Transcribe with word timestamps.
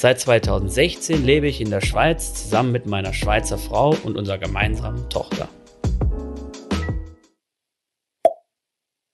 Seit 0.00 0.20
2016 0.20 1.24
lebe 1.24 1.48
ich 1.48 1.60
in 1.60 1.70
der 1.70 1.80
Schweiz 1.80 2.32
zusammen 2.32 2.70
mit 2.70 2.86
meiner 2.86 3.12
Schweizer 3.12 3.58
Frau 3.58 3.96
und 4.04 4.16
unserer 4.16 4.38
gemeinsamen 4.38 5.10
Tochter. 5.10 5.48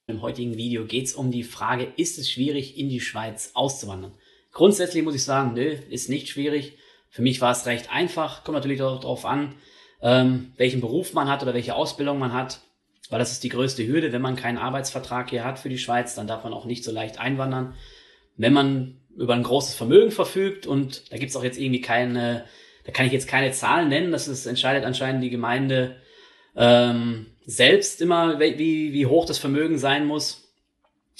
Im 0.06 0.20
heutigen 0.20 0.58
Video 0.58 0.84
geht 0.84 1.06
es 1.06 1.14
um 1.14 1.30
die 1.30 1.42
Frage, 1.42 1.90
ist 1.96 2.18
es 2.18 2.30
schwierig, 2.30 2.76
in 2.76 2.90
die 2.90 3.00
Schweiz 3.00 3.52
auszuwandern? 3.54 4.12
Grundsätzlich 4.52 5.02
muss 5.02 5.14
ich 5.14 5.24
sagen, 5.24 5.54
nö, 5.54 5.74
ist 5.88 6.10
nicht 6.10 6.28
schwierig. 6.28 6.76
Für 7.08 7.22
mich 7.22 7.40
war 7.40 7.52
es 7.52 7.64
recht 7.64 7.90
einfach. 7.90 8.44
Kommt 8.44 8.56
natürlich 8.56 8.80
darauf 8.80 9.24
an, 9.24 9.54
ähm, 10.02 10.52
welchen 10.58 10.82
Beruf 10.82 11.14
man 11.14 11.30
hat 11.30 11.42
oder 11.42 11.54
welche 11.54 11.76
Ausbildung 11.76 12.18
man 12.18 12.34
hat. 12.34 12.60
Weil 13.08 13.20
das 13.20 13.32
ist 13.32 13.42
die 13.42 13.48
größte 13.48 13.86
Hürde. 13.86 14.12
Wenn 14.12 14.20
man 14.20 14.36
keinen 14.36 14.58
Arbeitsvertrag 14.58 15.30
hier 15.30 15.44
hat 15.44 15.58
für 15.58 15.70
die 15.70 15.78
Schweiz, 15.78 16.14
dann 16.14 16.26
darf 16.26 16.44
man 16.44 16.52
auch 16.52 16.66
nicht 16.66 16.84
so 16.84 16.92
leicht 16.92 17.18
einwandern. 17.18 17.74
Wenn 18.36 18.52
man 18.52 19.00
über 19.16 19.34
ein 19.34 19.42
großes 19.42 19.74
Vermögen 19.74 20.10
verfügt 20.10 20.66
und 20.66 21.12
da 21.12 21.18
gibt's 21.18 21.36
auch 21.36 21.44
jetzt 21.44 21.58
irgendwie 21.58 21.80
keine, 21.80 22.44
da 22.84 22.92
kann 22.92 23.06
ich 23.06 23.12
jetzt 23.12 23.28
keine 23.28 23.52
Zahlen 23.52 23.88
nennen, 23.88 24.12
das 24.12 24.28
ist, 24.28 24.46
entscheidet 24.46 24.84
anscheinend 24.84 25.22
die 25.22 25.30
Gemeinde 25.30 25.96
ähm, 26.56 27.26
selbst 27.46 28.00
immer, 28.00 28.40
wie, 28.40 28.92
wie 28.92 29.06
hoch 29.06 29.26
das 29.26 29.38
Vermögen 29.38 29.78
sein 29.78 30.06
muss. 30.06 30.52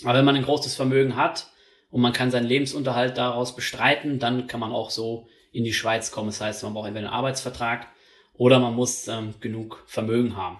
Aber 0.02 0.18
wenn 0.18 0.24
man 0.24 0.36
ein 0.36 0.44
großes 0.44 0.74
Vermögen 0.74 1.16
hat 1.16 1.48
und 1.90 2.00
man 2.00 2.12
kann 2.12 2.30
seinen 2.30 2.46
Lebensunterhalt 2.46 3.16
daraus 3.16 3.54
bestreiten, 3.54 4.18
dann 4.18 4.46
kann 4.46 4.60
man 4.60 4.72
auch 4.72 4.90
so 4.90 5.28
in 5.52 5.64
die 5.64 5.72
Schweiz 5.72 6.10
kommen. 6.10 6.28
Das 6.28 6.40
heißt, 6.40 6.62
man 6.64 6.74
braucht 6.74 6.88
entweder 6.88 7.06
einen 7.06 7.14
Arbeitsvertrag 7.14 7.86
oder 8.32 8.58
man 8.58 8.74
muss 8.74 9.06
ähm, 9.06 9.34
genug 9.40 9.84
Vermögen 9.86 10.36
haben. 10.36 10.58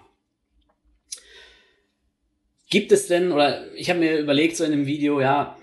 Gibt 2.70 2.92
es 2.92 3.06
denn, 3.06 3.32
oder 3.32 3.72
ich 3.74 3.91
habe 3.91 4.00
mir 4.00 4.19
überlegt 4.19 4.56
so 4.56 4.64
in 4.64 4.70
dem 4.70 4.86
Video, 4.86 5.20
ja, 5.20 5.58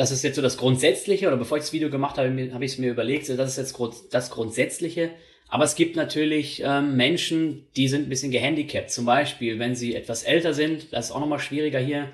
das 0.00 0.12
ist 0.12 0.22
jetzt 0.22 0.36
so 0.36 0.40
das 0.40 0.56
Grundsätzliche, 0.56 1.26
oder 1.26 1.36
bevor 1.36 1.58
ich 1.58 1.64
das 1.64 1.74
Video 1.74 1.90
gemacht 1.90 2.16
habe, 2.16 2.28
habe 2.54 2.64
ich 2.64 2.72
es 2.72 2.78
mir 2.78 2.90
überlegt, 2.90 3.26
so, 3.26 3.36
das 3.36 3.50
ist 3.50 3.56
jetzt 3.58 4.14
das 4.14 4.30
Grundsätzliche. 4.30 5.10
Aber 5.46 5.64
es 5.64 5.74
gibt 5.74 5.94
natürlich 5.94 6.62
ähm, 6.64 6.96
Menschen, 6.96 7.66
die 7.76 7.86
sind 7.86 8.06
ein 8.06 8.08
bisschen 8.08 8.30
gehandicapt. 8.30 8.90
Zum 8.90 9.04
Beispiel, 9.04 9.58
wenn 9.58 9.74
sie 9.74 9.94
etwas 9.94 10.22
älter 10.22 10.54
sind, 10.54 10.90
das 10.94 11.06
ist 11.06 11.12
auch 11.12 11.20
nochmal 11.20 11.38
schwieriger 11.38 11.80
hier 11.80 12.08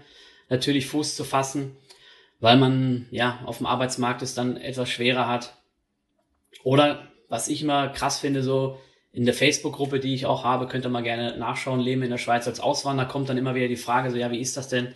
natürlich 0.49 0.89
Fuß 0.89 1.15
zu 1.15 1.23
fassen, 1.23 1.77
weil 2.41 2.57
man 2.57 3.07
ja 3.13 3.39
auf 3.45 3.59
dem 3.59 3.67
Arbeitsmarkt 3.67 4.21
es 4.21 4.35
dann 4.35 4.57
etwas 4.57 4.91
schwerer 4.91 5.29
hat. 5.29 5.57
Oder 6.65 7.07
was 7.29 7.47
ich 7.47 7.63
immer 7.63 7.91
krass 7.91 8.19
finde, 8.19 8.43
so 8.43 8.81
in 9.13 9.27
der 9.27 9.35
Facebook-Gruppe, 9.35 10.01
die 10.01 10.13
ich 10.13 10.27
auch 10.27 10.43
habe, 10.43 10.67
könnt 10.67 10.85
ihr 10.85 10.91
mal 10.91 11.05
gerne 11.05 11.39
nachschauen, 11.39 11.79
Leben 11.79 12.03
in 12.03 12.11
der 12.11 12.19
Schweiz 12.19 12.49
als 12.49 12.59
Auswanderer, 12.59 13.07
kommt 13.07 13.29
dann 13.29 13.39
immer 13.39 13.55
wieder 13.55 13.69
die 13.69 13.77
Frage, 13.77 14.11
so 14.11 14.17
ja, 14.17 14.33
wie 14.33 14.41
ist 14.41 14.57
das 14.57 14.67
denn 14.67 14.93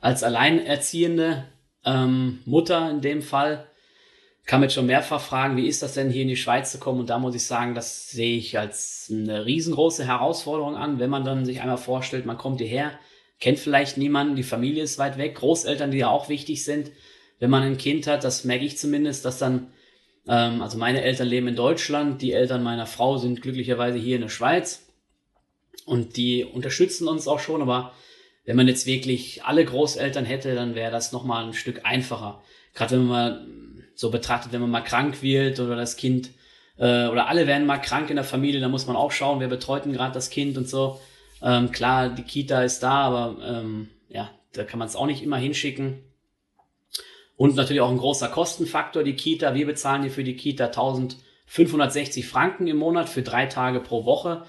als 0.00 0.22
alleinerziehende 0.22 1.48
ähm, 1.84 2.40
Mutter 2.44 2.90
in 2.90 3.00
dem 3.00 3.22
Fall? 3.22 3.66
Kann 4.46 4.62
jetzt 4.62 4.74
schon 4.74 4.86
mehrfach 4.86 5.20
fragen, 5.20 5.56
wie 5.56 5.68
ist 5.68 5.82
das 5.82 5.94
denn 5.94 6.10
hier 6.10 6.22
in 6.22 6.28
die 6.28 6.36
Schweiz 6.36 6.72
zu 6.72 6.78
kommen? 6.78 7.00
Und 7.00 7.10
da 7.10 7.18
muss 7.18 7.34
ich 7.34 7.44
sagen, 7.44 7.74
das 7.74 8.10
sehe 8.10 8.36
ich 8.36 8.58
als 8.58 9.08
eine 9.12 9.44
riesengroße 9.46 10.06
Herausforderung 10.06 10.76
an, 10.76 10.98
wenn 10.98 11.10
man 11.10 11.24
dann 11.24 11.44
sich 11.44 11.60
einmal 11.60 11.78
vorstellt, 11.78 12.26
man 12.26 12.38
kommt 12.38 12.60
hierher, 12.60 12.98
kennt 13.38 13.58
vielleicht 13.58 13.96
niemanden, 13.96 14.36
die 14.36 14.42
Familie 14.42 14.82
ist 14.82 14.98
weit 14.98 15.18
weg, 15.18 15.36
Großeltern, 15.36 15.90
die 15.90 15.98
ja 15.98 16.08
auch 16.08 16.28
wichtig 16.28 16.64
sind. 16.64 16.90
Wenn 17.38 17.50
man 17.50 17.62
ein 17.62 17.78
Kind 17.78 18.06
hat, 18.06 18.24
das 18.24 18.44
merke 18.44 18.64
ich 18.64 18.76
zumindest, 18.76 19.24
dass 19.24 19.38
dann 19.38 19.72
ähm, 20.26 20.62
also 20.62 20.78
meine 20.78 21.02
Eltern 21.02 21.28
leben 21.28 21.48
in 21.48 21.56
Deutschland, 21.56 22.22
die 22.22 22.32
Eltern 22.32 22.62
meiner 22.62 22.86
Frau 22.86 23.18
sind 23.18 23.42
glücklicherweise 23.42 23.98
hier 23.98 24.16
in 24.16 24.22
der 24.22 24.28
Schweiz 24.28 24.86
und 25.86 26.16
die 26.16 26.44
unterstützen 26.44 27.08
uns 27.08 27.26
auch 27.28 27.40
schon, 27.40 27.62
aber 27.62 27.92
wenn 28.44 28.56
man 28.56 28.68
jetzt 28.68 28.86
wirklich 28.86 29.44
alle 29.44 29.64
Großeltern 29.64 30.24
hätte, 30.24 30.54
dann 30.54 30.74
wäre 30.74 30.90
das 30.90 31.12
nochmal 31.12 31.44
ein 31.44 31.54
Stück 31.54 31.80
einfacher. 31.84 32.42
Gerade 32.74 32.92
wenn 32.92 33.06
man 33.06 33.08
mal 33.08 33.46
so 33.94 34.10
betrachtet, 34.10 34.52
wenn 34.52 34.60
man 34.60 34.70
mal 34.70 34.80
krank 34.80 35.22
wird 35.22 35.60
oder 35.60 35.76
das 35.76 35.96
Kind 35.96 36.30
äh, 36.78 37.06
oder 37.06 37.28
alle 37.28 37.46
werden 37.46 37.66
mal 37.66 37.78
krank 37.78 38.10
in 38.10 38.16
der 38.16 38.24
Familie, 38.24 38.60
dann 38.60 38.70
muss 38.70 38.86
man 38.86 38.96
auch 38.96 39.12
schauen, 39.12 39.40
wer 39.40 39.48
betreut 39.48 39.84
denn 39.84 39.92
gerade 39.92 40.14
das 40.14 40.30
Kind 40.30 40.56
und 40.56 40.68
so. 40.68 41.00
Ähm, 41.42 41.70
klar, 41.70 42.08
die 42.08 42.22
Kita 42.22 42.62
ist 42.62 42.82
da, 42.82 42.92
aber 42.92 43.36
ähm, 43.44 43.88
ja, 44.08 44.30
da 44.52 44.64
kann 44.64 44.78
man 44.78 44.88
es 44.88 44.96
auch 44.96 45.06
nicht 45.06 45.22
immer 45.22 45.36
hinschicken. 45.36 46.04
Und 47.36 47.56
natürlich 47.56 47.80
auch 47.80 47.90
ein 47.90 47.98
großer 47.98 48.28
Kostenfaktor, 48.28 49.02
die 49.02 49.16
Kita. 49.16 49.54
Wir 49.54 49.66
bezahlen 49.66 50.02
hier 50.02 50.10
für 50.10 50.24
die 50.24 50.36
Kita 50.36 50.66
1560 50.66 52.26
Franken 52.26 52.66
im 52.66 52.76
Monat 52.76 53.08
für 53.08 53.22
drei 53.22 53.46
Tage 53.46 53.80
pro 53.80 54.04
Woche. 54.04 54.44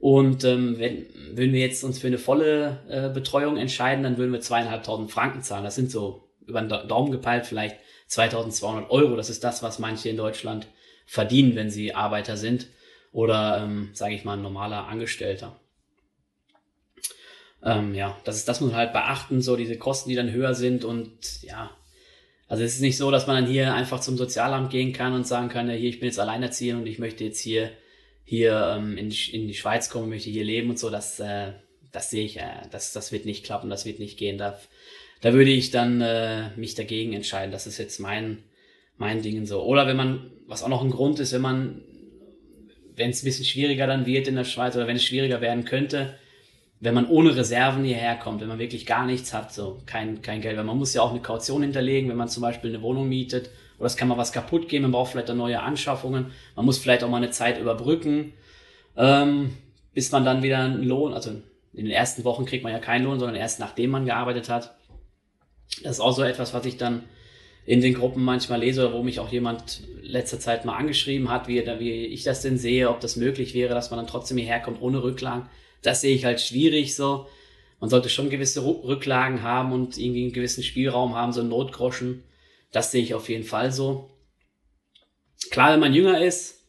Und 0.00 0.44
ähm, 0.44 0.78
wenn, 0.78 1.06
wenn 1.32 1.52
wir 1.52 1.60
jetzt 1.60 1.84
uns 1.84 1.98
für 1.98 2.06
eine 2.06 2.18
volle 2.18 2.80
äh, 2.88 3.10
Betreuung 3.10 3.58
entscheiden, 3.58 4.02
dann 4.02 4.16
würden 4.16 4.32
wir 4.32 4.40
zweieinhalbtausend 4.40 5.10
Franken 5.10 5.42
zahlen. 5.42 5.62
Das 5.62 5.74
sind 5.74 5.90
so 5.90 6.30
über 6.46 6.62
den 6.62 6.88
Daumen 6.88 7.12
gepeilt 7.12 7.46
vielleicht 7.46 7.76
2200 8.08 8.90
Euro. 8.90 9.14
Das 9.14 9.28
ist 9.28 9.44
das, 9.44 9.62
was 9.62 9.78
manche 9.78 10.08
in 10.08 10.16
Deutschland 10.16 10.66
verdienen, 11.06 11.54
wenn 11.54 11.70
sie 11.70 11.94
Arbeiter 11.94 12.38
sind 12.38 12.68
oder, 13.12 13.62
ähm, 13.62 13.90
sage 13.92 14.14
ich 14.14 14.24
mal, 14.24 14.38
ein 14.38 14.42
normaler 14.42 14.88
Angestellter. 14.88 15.60
Ähm, 17.62 17.94
ja, 17.94 18.16
das 18.24 18.36
ist, 18.36 18.48
das 18.48 18.62
muss 18.62 18.70
man 18.70 18.78
halt 18.78 18.94
beachten, 18.94 19.42
so 19.42 19.54
diese 19.54 19.76
Kosten, 19.76 20.08
die 20.08 20.16
dann 20.16 20.32
höher 20.32 20.54
sind 20.54 20.84
und 20.84 21.42
ja, 21.42 21.70
also 22.48 22.64
es 22.64 22.74
ist 22.74 22.80
nicht 22.80 22.96
so, 22.96 23.10
dass 23.10 23.26
man 23.26 23.36
dann 23.36 23.52
hier 23.52 23.74
einfach 23.74 24.00
zum 24.00 24.16
Sozialamt 24.16 24.70
gehen 24.70 24.92
kann 24.92 25.12
und 25.12 25.26
sagen 25.26 25.50
kann, 25.50 25.68
ja, 25.68 25.74
hier, 25.74 25.90
ich 25.90 26.00
bin 26.00 26.08
jetzt 26.08 26.18
alleinerziehend 26.18 26.80
und 26.80 26.86
ich 26.86 26.98
möchte 26.98 27.22
jetzt 27.22 27.38
hier, 27.38 27.70
hier 28.24 28.76
ähm, 28.76 28.96
in, 28.96 29.10
die, 29.10 29.34
in 29.34 29.48
die 29.48 29.54
Schweiz 29.54 29.90
kommen, 29.90 30.08
möchte 30.08 30.30
hier 30.30 30.44
leben 30.44 30.70
und 30.70 30.78
so. 30.78 30.90
Das, 30.90 31.18
äh, 31.20 31.52
das 31.92 32.10
sehe 32.10 32.24
ich, 32.24 32.38
äh, 32.38 32.62
das, 32.70 32.92
das 32.92 33.12
wird 33.12 33.26
nicht 33.26 33.44
klappen, 33.44 33.70
das 33.70 33.84
wird 33.84 33.98
nicht 33.98 34.18
gehen. 34.18 34.38
Da, 34.38 34.58
da 35.20 35.32
würde 35.32 35.50
ich 35.50 35.70
dann 35.70 36.00
äh, 36.00 36.50
mich 36.56 36.74
dagegen 36.74 37.12
entscheiden. 37.12 37.52
Das 37.52 37.66
ist 37.66 37.78
jetzt 37.78 37.98
mein, 37.98 38.44
mein 38.96 39.22
Ding 39.22 39.44
so. 39.46 39.62
Oder 39.62 39.86
wenn 39.86 39.96
man, 39.96 40.30
was 40.46 40.62
auch 40.62 40.68
noch 40.68 40.82
ein 40.82 40.90
Grund 40.90 41.18
ist, 41.20 41.32
wenn 41.32 41.42
man, 41.42 41.82
wenn 42.94 43.10
es 43.10 43.22
ein 43.22 43.26
bisschen 43.26 43.44
schwieriger 43.44 43.86
dann 43.86 44.06
wird 44.06 44.28
in 44.28 44.36
der 44.36 44.44
Schweiz 44.44 44.76
oder 44.76 44.86
wenn 44.86 44.96
es 44.96 45.04
schwieriger 45.04 45.40
werden 45.40 45.64
könnte, 45.64 46.14
wenn 46.80 46.94
man 46.94 47.08
ohne 47.08 47.36
Reserven 47.36 47.84
hierher 47.84 48.16
kommt, 48.16 48.40
wenn 48.40 48.48
man 48.48 48.58
wirklich 48.58 48.86
gar 48.86 49.04
nichts 49.06 49.34
hat, 49.34 49.52
so 49.52 49.82
kein, 49.84 50.22
kein 50.22 50.40
Geld, 50.40 50.56
weil 50.56 50.64
man 50.64 50.78
muss 50.78 50.94
ja 50.94 51.02
auch 51.02 51.10
eine 51.10 51.20
Kaution 51.20 51.62
hinterlegen, 51.62 52.08
wenn 52.08 52.16
man 52.16 52.28
zum 52.28 52.40
Beispiel 52.42 52.70
eine 52.70 52.82
Wohnung 52.82 53.08
mietet 53.08 53.50
oder 53.78 53.86
es 53.86 53.96
kann 53.96 54.08
mal 54.08 54.16
was 54.16 54.32
kaputt 54.32 54.68
gehen, 54.68 54.82
man 54.82 54.92
braucht 54.92 55.12
vielleicht 55.12 55.28
dann 55.28 55.36
neue 55.36 55.60
Anschaffungen, 55.60 56.32
man 56.56 56.64
muss 56.64 56.78
vielleicht 56.78 57.04
auch 57.04 57.10
mal 57.10 57.18
eine 57.18 57.30
Zeit 57.30 57.60
überbrücken, 57.60 58.32
ähm, 58.96 59.56
bis 59.92 60.10
man 60.10 60.24
dann 60.24 60.42
wieder 60.42 60.58
einen 60.58 60.82
Lohn, 60.82 61.12
also 61.12 61.30
in 61.72 61.84
den 61.84 61.92
ersten 61.92 62.24
Wochen 62.24 62.46
kriegt 62.46 62.64
man 62.64 62.72
ja 62.72 62.78
keinen 62.78 63.04
Lohn, 63.04 63.18
sondern 63.18 63.36
erst 63.36 63.60
nachdem 63.60 63.90
man 63.90 64.06
gearbeitet 64.06 64.48
hat. 64.48 64.74
Das 65.82 65.92
ist 65.92 66.00
auch 66.00 66.12
so 66.12 66.22
etwas, 66.22 66.54
was 66.54 66.64
ich 66.64 66.78
dann 66.78 67.04
in 67.66 67.80
den 67.80 67.94
Gruppen 67.94 68.24
manchmal 68.24 68.60
lese 68.60 68.86
oder 68.86 68.96
wo 68.96 69.02
mich 69.02 69.20
auch 69.20 69.30
jemand 69.30 69.82
letzter 70.02 70.40
Zeit 70.40 70.64
mal 70.64 70.76
angeschrieben 70.76 71.28
hat, 71.28 71.46
wie, 71.46 71.62
wie 71.78 72.06
ich 72.06 72.24
das 72.24 72.42
denn 72.42 72.58
sehe, 72.58 72.88
ob 72.90 73.00
das 73.00 73.16
möglich 73.16 73.54
wäre, 73.54 73.74
dass 73.74 73.90
man 73.90 73.98
dann 73.98 74.06
trotzdem 74.06 74.38
hierher 74.38 74.60
kommt 74.60 74.80
ohne 74.80 75.02
Rücklagen. 75.02 75.48
Das 75.82 76.00
sehe 76.00 76.14
ich 76.14 76.24
halt 76.24 76.40
schwierig 76.40 76.94
so. 76.94 77.26
Man 77.80 77.90
sollte 77.90 78.10
schon 78.10 78.28
gewisse 78.28 78.64
Rücklagen 78.64 79.42
haben 79.42 79.72
und 79.72 79.96
irgendwie 79.96 80.24
einen 80.24 80.32
gewissen 80.32 80.62
Spielraum 80.62 81.14
haben, 81.14 81.32
so 81.32 81.42
Notgroschen. 81.42 82.24
Das 82.72 82.92
sehe 82.92 83.02
ich 83.02 83.14
auf 83.14 83.28
jeden 83.28 83.44
Fall 83.44 83.72
so. 83.72 84.10
Klar, 85.50 85.72
wenn 85.72 85.80
man 85.80 85.94
jünger 85.94 86.22
ist, 86.22 86.60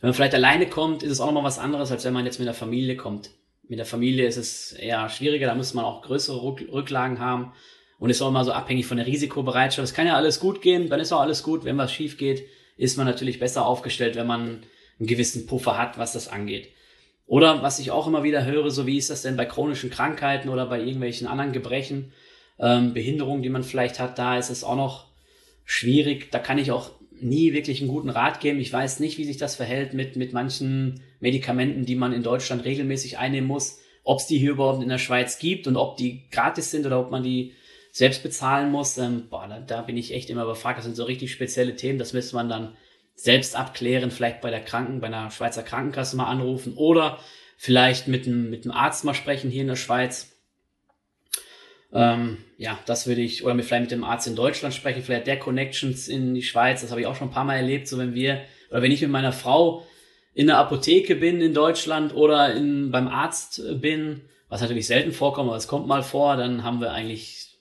wenn 0.00 0.08
man 0.08 0.14
vielleicht 0.14 0.34
alleine 0.34 0.66
kommt, 0.66 1.02
ist 1.02 1.12
es 1.12 1.20
auch 1.20 1.26
nochmal 1.26 1.44
was 1.44 1.58
anderes, 1.58 1.90
als 1.90 2.04
wenn 2.04 2.12
man 2.12 2.26
jetzt 2.26 2.38
mit 2.38 2.46
der 2.46 2.54
Familie 2.54 2.96
kommt. 2.96 3.30
Mit 3.68 3.78
der 3.78 3.86
Familie 3.86 4.26
ist 4.26 4.36
es 4.36 4.72
eher 4.72 5.08
schwieriger, 5.08 5.46
da 5.46 5.54
muss 5.54 5.74
man 5.74 5.84
auch 5.84 6.02
größere 6.02 6.42
Rücklagen 6.42 7.20
haben 7.20 7.52
und 7.98 8.10
ist 8.10 8.20
auch 8.20 8.28
immer 8.28 8.44
so 8.44 8.52
abhängig 8.52 8.86
von 8.86 8.96
der 8.96 9.06
Risikobereitschaft. 9.06 9.84
Es 9.84 9.94
kann 9.94 10.06
ja 10.06 10.16
alles 10.16 10.40
gut 10.40 10.60
gehen, 10.60 10.90
dann 10.90 11.00
ist 11.00 11.12
auch 11.12 11.20
alles 11.20 11.42
gut. 11.42 11.64
Wenn 11.64 11.78
was 11.78 11.92
schief 11.92 12.18
geht, 12.18 12.46
ist 12.76 12.98
man 12.98 13.06
natürlich 13.06 13.38
besser 13.38 13.64
aufgestellt, 13.64 14.16
wenn 14.16 14.26
man 14.26 14.64
einen 14.98 15.06
gewissen 15.06 15.46
Puffer 15.46 15.78
hat, 15.78 15.98
was 15.98 16.12
das 16.12 16.28
angeht. 16.28 16.68
Oder 17.26 17.62
was 17.62 17.78
ich 17.78 17.90
auch 17.90 18.06
immer 18.06 18.22
wieder 18.22 18.44
höre, 18.44 18.70
so 18.70 18.86
wie 18.86 18.98
ist 18.98 19.10
das 19.10 19.22
denn 19.22 19.36
bei 19.36 19.44
chronischen 19.44 19.90
Krankheiten 19.90 20.48
oder 20.48 20.66
bei 20.66 20.80
irgendwelchen 20.80 21.26
anderen 21.26 21.52
Gebrechen, 21.52 22.12
ähm, 22.58 22.92
Behinderungen, 22.94 23.42
die 23.42 23.48
man 23.48 23.64
vielleicht 23.64 23.98
hat, 23.98 24.18
da 24.18 24.38
ist 24.38 24.50
es 24.50 24.64
auch 24.64 24.76
noch 24.76 25.06
schwierig. 25.64 26.30
Da 26.30 26.38
kann 26.38 26.58
ich 26.58 26.72
auch 26.72 26.90
nie 27.20 27.52
wirklich 27.52 27.80
einen 27.80 27.90
guten 27.90 28.10
Rat 28.10 28.40
geben. 28.40 28.60
Ich 28.60 28.72
weiß 28.72 29.00
nicht, 29.00 29.18
wie 29.18 29.24
sich 29.24 29.36
das 29.36 29.54
verhält 29.54 29.94
mit, 29.94 30.16
mit 30.16 30.32
manchen 30.32 31.00
Medikamenten, 31.20 31.86
die 31.86 31.94
man 31.94 32.12
in 32.12 32.22
Deutschland 32.22 32.64
regelmäßig 32.64 33.18
einnehmen 33.18 33.48
muss, 33.48 33.78
ob 34.04 34.18
es 34.18 34.26
die 34.26 34.38
hier 34.38 34.52
überhaupt 34.52 34.82
in 34.82 34.88
der 34.88 34.98
Schweiz 34.98 35.38
gibt 35.38 35.66
und 35.66 35.76
ob 35.76 35.96
die 35.96 36.28
gratis 36.30 36.70
sind 36.70 36.84
oder 36.84 37.00
ob 37.00 37.10
man 37.10 37.22
die 37.22 37.54
selbst 37.92 38.22
bezahlen 38.22 38.70
muss. 38.70 38.98
Ähm, 38.98 39.28
boah, 39.30 39.46
da, 39.48 39.60
da 39.60 39.82
bin 39.82 39.96
ich 39.96 40.12
echt 40.12 40.30
immer 40.30 40.42
überfragt. 40.42 40.78
Das 40.78 40.84
sind 40.84 40.96
so 40.96 41.04
richtig 41.04 41.32
spezielle 41.32 41.76
Themen. 41.76 41.98
Das 41.98 42.12
müsste 42.12 42.34
man 42.34 42.48
dann 42.48 42.76
selbst 43.14 43.56
abklären, 43.56 44.10
vielleicht 44.10 44.40
bei 44.40 44.50
der 44.50 44.64
Kranken, 44.64 45.00
bei 45.00 45.06
einer 45.06 45.30
Schweizer 45.30 45.62
Krankenkasse 45.62 46.16
mal 46.16 46.26
anrufen 46.26 46.74
oder 46.74 47.18
vielleicht 47.56 48.08
mit 48.08 48.26
einem, 48.26 48.50
mit 48.50 48.64
einem 48.64 48.74
Arzt 48.74 49.04
mal 49.04 49.14
sprechen 49.14 49.50
hier 49.50 49.62
in 49.62 49.68
der 49.68 49.76
Schweiz. 49.76 50.32
Ähm, 51.92 52.38
ja, 52.56 52.78
das 52.86 53.06
würde 53.06 53.20
ich, 53.20 53.44
oder 53.44 53.54
mit, 53.54 53.66
vielleicht 53.66 53.82
mit 53.82 53.90
dem 53.90 54.04
Arzt 54.04 54.26
in 54.26 54.34
Deutschland 54.34 54.74
sprechen, 54.74 55.02
vielleicht 55.02 55.26
der 55.26 55.38
Connections 55.38 56.08
in 56.08 56.34
die 56.34 56.42
Schweiz, 56.42 56.80
das 56.80 56.90
habe 56.90 57.02
ich 57.02 57.06
auch 57.06 57.14
schon 57.14 57.28
ein 57.28 57.32
paar 57.32 57.44
Mal 57.44 57.56
erlebt, 57.56 57.86
so 57.86 57.98
wenn 57.98 58.14
wir, 58.14 58.42
oder 58.70 58.82
wenn 58.82 58.92
ich 58.92 59.02
mit 59.02 59.10
meiner 59.10 59.32
Frau 59.32 59.86
in 60.34 60.46
der 60.46 60.58
Apotheke 60.58 61.14
bin 61.14 61.42
in 61.42 61.52
Deutschland 61.52 62.14
oder 62.14 62.54
in, 62.54 62.90
beim 62.90 63.08
Arzt 63.08 63.62
bin, 63.80 64.22
was 64.48 64.62
natürlich 64.62 64.86
selten 64.86 65.12
vorkommt, 65.12 65.48
aber 65.48 65.56
es 65.56 65.68
kommt 65.68 65.86
mal 65.86 66.02
vor, 66.02 66.36
dann 66.36 66.64
haben 66.64 66.80
wir 66.80 66.92
eigentlich 66.92 67.51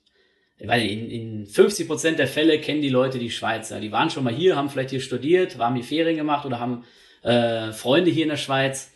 weil 0.66 0.86
in, 0.86 1.10
in 1.10 1.46
50 1.48 1.88
Prozent 1.88 2.20
der 2.20 2.28
Fälle 2.28 2.60
kennen 2.60 2.82
die 2.82 2.90
Leute 2.90 3.20
die 3.20 3.32
Schweizer. 3.32 3.80
Die 3.80 3.92
waren 3.92 4.10
schon 4.10 4.24
mal 4.24 4.34
hier, 4.34 4.56
haben 4.56 4.70
vielleicht 4.70 4.92
hier 4.92 5.02
studiert, 5.02 5.58
haben 5.58 5.76
die 5.76 5.84
Ferien 5.84 6.18
gemacht 6.18 6.46
oder 6.46 6.60
haben 6.60 6.86
äh, 7.24 7.72
Freunde 7.72 8.12
hier 8.12 8.24
in 8.24 8.30
der 8.30 8.38
Schweiz 8.38 8.92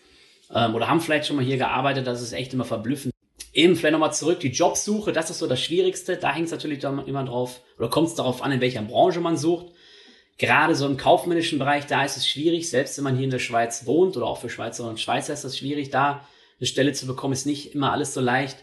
ähm, 0.54 0.76
oder 0.76 0.88
haben 0.88 1.02
vielleicht 1.02 1.28
schon 1.28 1.36
mal 1.36 1.46
hier 1.46 1.58
gearbeitet. 1.58 2.06
Das 2.08 2.22
ist 2.22 2.34
echt 2.34 2.54
immer 2.54 2.66
verblüffend. 2.66 3.14
Eben 3.54 3.76
vielleicht 3.76 3.94
nochmal 3.94 4.14
zurück, 4.14 4.42
die 4.42 4.50
Jobsuche, 4.50 5.14
das 5.14 5.30
ist 5.30 5.40
so 5.40 5.48
das 5.48 5.62
Schwierigste. 5.62 6.18
Da 6.18 6.34
hängt 6.34 6.48
es 6.48 6.52
natürlich 6.52 6.84
immer 6.84 7.24
drauf, 7.24 7.62
oder 7.78 7.90
kommt 7.90 8.10
es 8.10 8.16
darauf 8.16 8.44
an, 8.44 8.52
in 8.52 8.62
welcher 8.62 8.82
Branche 8.82 9.22
man 9.22 9.38
sucht. 9.38 9.68
Gerade 10.38 10.76
so 10.76 10.86
im 10.86 10.98
kaufmännischen 10.98 11.60
Bereich, 11.60 11.86
da 11.86 12.04
ist 12.04 12.18
es 12.18 12.28
schwierig, 12.28 12.70
selbst 12.70 12.98
wenn 12.98 13.06
man 13.06 13.16
hier 13.16 13.24
in 13.24 13.30
der 13.30 13.40
Schweiz 13.40 13.86
wohnt 13.86 14.18
oder 14.18 14.26
auch 14.26 14.42
für 14.42 14.50
Schweizer 14.50 14.88
und 14.90 15.00
Schweizer 15.00 15.32
ist 15.32 15.46
das 15.46 15.58
schwierig, 15.58 15.92
da 15.92 16.28
eine 16.60 16.68
Stelle 16.68 16.92
zu 16.92 17.08
bekommen, 17.08 17.32
ist 17.34 17.46
nicht 17.46 17.74
immer 17.74 17.94
alles 17.94 18.14
so 18.14 18.20
leicht. 18.20 18.58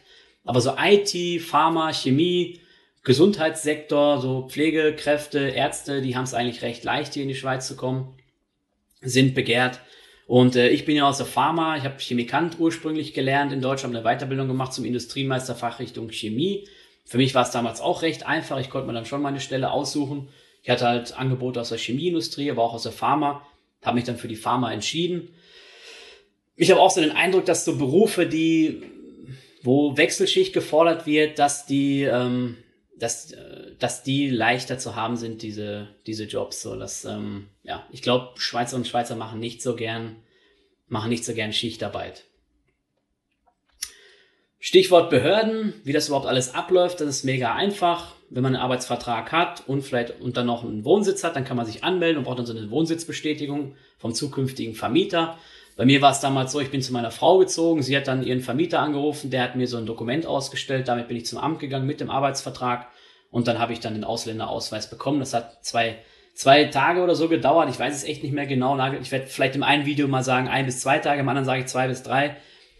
Aber 0.45 0.61
so 0.61 0.75
IT, 0.79 1.41
Pharma, 1.41 1.95
Chemie, 1.95 2.61
Gesundheitssektor, 3.05 4.21
so 4.21 4.49
Pflegekräfte, 4.49 5.39
Ärzte, 5.39 6.03
die 6.03 6.17
haben 6.17 6.25
es 6.25 6.35
eigentlich 6.35 6.63
recht 6.63 6.85
leicht, 6.85 7.15
hier 7.15 7.23
in 7.23 7.29
die 7.29 7.35
Schweiz 7.35 7.67
zu 7.67 7.77
kommen, 7.77 8.15
sind 9.01 9.35
begehrt. 9.35 9.81
Und 10.29 10.55
äh, 10.55 10.69
ich 10.69 10.85
bin 10.85 10.97
ja 10.97 11.09
aus 11.09 11.17
der 11.17 11.27
Pharma, 11.27 11.77
ich 11.77 11.83
habe 11.83 11.99
Chemikant 11.99 12.61
ursprünglich 12.61 13.13
gelernt 13.13 13.53
in 13.53 13.61
Deutschland, 13.61 13.97
eine 13.97 14.05
Weiterbildung 14.05 14.47
gemacht 14.47 14.73
zum 14.73 14.85
Industriemeister 14.85 15.57
Fachrichtung 15.57 16.11
Chemie. 16.11 16.69
Für 17.05 17.19
mich 17.19 17.35
war 17.35 17.43
es 17.43 17.51
damals 17.51 17.81
auch 17.81 18.03
recht 18.03 18.25
einfach, 18.25 18.61
ich 18.61 18.71
konnte 18.71 18.87
mir 18.87 18.93
dann 18.93 19.07
schon 19.07 19.21
meine 19.21 19.41
Stelle 19.41 19.73
aussuchen. 19.73 20.29
Ich 20.63 20.71
hatte 20.71 20.87
halt 20.87 21.19
Angebote 21.19 21.61
aus 21.61 21.71
der 21.71 21.79
Chemieindustrie, 21.79 22.53
aber 22.53 22.63
auch 22.63 22.75
aus 22.75 22.85
der 22.85 22.93
Pharma, 22.93 23.45
habe 23.83 23.97
mich 23.97 24.05
dann 24.05 24.17
für 24.17 24.29
die 24.29 24.37
Pharma 24.37 24.73
entschieden. 24.73 25.35
Ich 26.55 26.71
habe 26.71 26.81
auch 26.81 26.93
so 26.93 27.01
den 27.01 27.11
Eindruck, 27.11 27.47
dass 27.47 27.65
so 27.65 27.77
Berufe, 27.77 28.27
die, 28.27 28.83
wo 29.63 29.97
Wechselschicht 29.97 30.53
gefordert 30.53 31.05
wird, 31.05 31.41
dass 31.41 31.67
die 31.67 32.03
ähm, 32.03 32.59
dass, 33.03 33.33
äh, 33.33 33.73
dass 33.81 34.05
die 34.05 34.31
leichter 34.31 34.79
zu 34.79 34.95
haben 34.95 35.17
sind, 35.17 35.43
diese, 35.43 35.89
diese 36.07 36.25
Jobs. 36.25 36.63
So, 36.63 36.77
dass, 36.77 37.05
ähm, 37.05 37.49
ja, 37.65 37.85
ich 37.91 38.01
glaube, 38.01 38.29
Schweizer 38.37 38.77
und 38.77 38.87
Schweizer 38.87 39.17
machen 39.17 39.41
nicht 39.41 39.61
so 39.61 39.75
gern, 39.75 40.17
machen 40.87 41.11
nicht 41.11 41.25
so 41.25 41.35
gern 41.35 41.53
Schichtarbeit. 41.53 42.25
Stichwort 44.61 45.11
Behörden, 45.11 45.75
wie 45.83 45.93
das 45.93 46.07
überhaupt 46.07 46.29
alles 46.29 46.55
abläuft, 46.55 47.01
das 47.01 47.09
ist 47.09 47.25
mega 47.25 47.57
einfach. 47.57 48.15
Wenn 48.31 48.45
man 48.45 48.55
einen 48.55 48.63
Arbeitsvertrag 48.63 49.33
hat 49.33 49.65
und 49.67 49.83
vielleicht 49.83 50.21
und 50.21 50.37
dann 50.37 50.47
noch 50.47 50.63
einen 50.63 50.85
Wohnsitz 50.85 51.25
hat, 51.25 51.35
dann 51.35 51.45
kann 51.45 51.57
man 51.57 51.67
sich 51.67 51.83
anmelden 51.83 52.19
und 52.19 52.25
braucht 52.25 52.39
dann 52.39 52.47
so 52.47 52.57
eine 52.57 52.71
Wohnsitzbestätigung 52.71 53.75
vom 53.99 54.15
zukünftigen 54.15 54.77
Vermieter. 54.77 55.37
Bei 55.77 55.85
mir 55.87 56.03
war 56.03 56.13
es 56.13 56.21
damals 56.21 56.53
so, 56.53 56.61
ich 56.61 56.71
bin 56.71 56.83
zu 56.83 56.93
meiner 56.93 57.11
Frau 57.11 57.39
gezogen, 57.39 57.83
sie 57.83 57.97
hat 57.97 58.07
dann 58.07 58.23
ihren 58.23 58.41
Vermieter 58.41 58.81
angerufen, 58.81 59.31
der 59.31 59.43
hat 59.43 59.57
mir 59.57 59.67
so 59.67 59.79
ein 59.79 59.87
Dokument 59.87 60.27
ausgestellt, 60.27 60.89
damit 60.89 61.09
bin 61.09 61.17
ich 61.17 61.27
zum 61.27 61.39
Amt 61.39 61.61
gegangen 61.61 61.87
mit 61.87 62.01
dem 62.01 62.11
Arbeitsvertrag 62.11 62.89
und 63.31 63.49
dann 63.49 63.59
habe 63.59 63.73
ich 63.73 63.81
dann 63.81 63.95
den 63.95 64.05
Ausländerausweis 64.05 64.91
bekommen. 64.91 65.21
Das 65.21 65.33
hat 65.33 65.65
zwei, 65.65 65.97
zwei 66.35 66.65
Tage 66.65 67.03
oder 67.03 67.15
so 67.15 67.29
gedauert. 67.29 67.71
Ich 67.71 67.79
weiß 67.79 67.95
es 67.95 68.05
echt 68.05 68.23
nicht 68.23 68.33
mehr 68.33 68.47
genau. 68.47 68.79
Ich 69.01 69.11
werde 69.11 69.27
vielleicht 69.27 69.57
im 69.57 69.63
einen 69.63 69.87
Video 69.87 70.07
mal 70.07 70.23
sagen, 70.23 70.49
ein 70.49 70.67
bis 70.67 70.81
zwei 70.81 70.99
Tage, 70.99 71.21
im 71.21 71.29
anderen 71.29 71.47
sage 71.47 71.61
ich 71.61 71.67
zwei 71.67 71.89
bis 71.89 72.03
drei. 72.03 72.37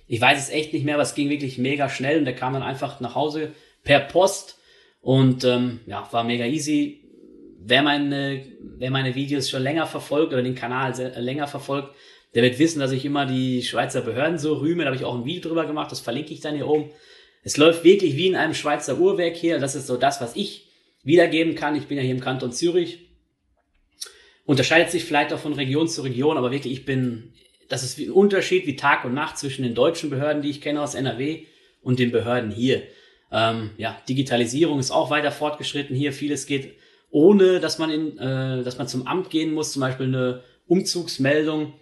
Ich 0.07 0.21
weiß 0.21 0.39
es 0.39 0.51
echt 0.51 0.75
nicht 0.75 0.85
mehr, 0.85 0.95
aber 0.95 1.05
es 1.05 1.15
ging 1.15 1.31
wirklich 1.31 1.57
mega 1.57 1.89
schnell 1.89 2.19
und 2.19 2.27
der 2.27 2.35
kam 2.35 2.53
dann 2.53 2.63
einfach 2.63 3.01
nach 3.01 3.15
Hause 3.15 3.53
per 3.83 4.01
Post 4.01 4.59
und 5.01 5.45
ähm, 5.45 5.81
ja, 5.87 6.07
war 6.11 6.25
mega 6.25 6.45
easy. 6.45 7.01
Wer 7.65 7.83
meine, 7.83 8.45
wer 8.61 8.91
meine 8.91 9.15
Videos 9.15 9.49
schon 9.49 9.63
länger 9.63 9.87
verfolgt 9.87 10.35
oder 10.35 10.43
den 10.43 10.55
Kanal 10.55 10.95
sehr, 10.95 11.19
länger 11.19 11.47
verfolgt, 11.47 11.95
der 12.35 12.43
wird 12.43 12.59
wissen, 12.59 12.81
dass 12.81 12.93
ich 12.93 13.05
immer 13.05 13.27
die 13.27 13.63
Schweizer 13.63 14.01
Behörden 14.01 14.39
so 14.39 14.55
rühme. 14.55 14.83
Da 14.83 14.87
habe 14.87 14.97
ich 14.97 15.05
auch 15.05 15.15
ein 15.15 15.25
Video 15.25 15.43
drüber 15.43 15.67
gemacht, 15.67 15.93
das 15.93 16.01
verlinke 16.01 16.33
ich 16.33 16.41
dann 16.41 16.55
hier 16.55 16.67
oben. 16.67 16.91
Es 17.43 17.57
läuft 17.57 17.85
wirklich 17.85 18.17
wie 18.17 18.29
in 18.29 18.37
einem 18.37 18.55
Schweizer 18.55 18.99
Uhrwerk 18.99 19.37
hier. 19.37 19.59
Das 19.59 19.75
ist 19.75 19.87
so 19.87 19.97
das, 19.97 20.21
was 20.21 20.37
ich 20.37 20.69
wiedergeben 21.03 21.55
kann. 21.55 21.77
Ich 21.77 21.87
bin 21.87 21.97
ja 21.97 22.03
hier 22.03 22.15
im 22.15 22.21
Kanton 22.21 22.53
Zürich. 22.53 23.09
Unterscheidet 24.45 24.91
sich 24.91 25.05
vielleicht 25.05 25.33
auch 25.33 25.39
von 25.39 25.53
Region 25.53 25.89
zu 25.89 26.03
Region, 26.03 26.37
aber 26.37 26.51
wirklich, 26.51 26.73
ich 26.73 26.85
bin, 26.85 27.33
das 27.69 27.83
ist 27.83 27.99
ein 27.99 28.11
Unterschied 28.11 28.67
wie 28.67 28.77
Tag 28.77 29.05
und 29.05 29.15
Nacht 29.15 29.39
zwischen 29.39 29.63
den 29.63 29.75
deutschen 29.75 30.11
Behörden, 30.11 30.43
die 30.43 30.51
ich 30.51 30.61
kenne 30.61 30.81
aus 30.81 30.95
NRW, 30.95 31.45
und 31.83 31.99
den 31.99 32.13
Behörden 32.13 32.51
hier. 32.51 32.83
Ähm, 33.31 33.71
ja, 33.77 34.01
Digitalisierung 34.09 34.79
ist 34.79 34.91
auch 34.91 35.11
weiter 35.11 35.33
fortgeschritten 35.33 35.97
hier. 35.97 36.13
Vieles 36.13 36.47
geht 36.47 36.77
ohne, 37.11 37.61
dass 37.61 37.79
man 37.79 37.91
in, 37.91 38.19
äh, 38.19 38.63
dass 38.63 38.79
man 38.79 38.89
zum 38.89 39.07
Amt 39.07 39.31
gehen 39.31 39.53
muss. 39.53 39.73
Zum 39.73 39.81
Beispiel 39.81 40.07
eine 40.07 40.43
Umzugsmeldung. 40.67 41.75